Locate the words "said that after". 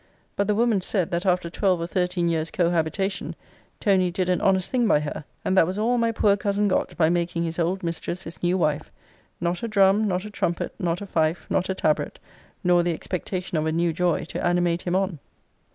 0.81-1.47